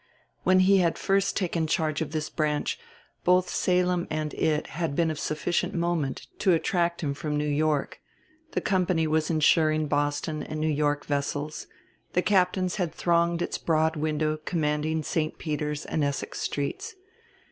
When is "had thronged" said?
12.77-13.43